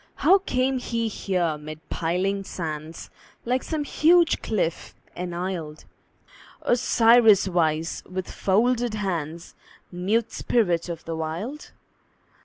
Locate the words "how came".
0.15-0.79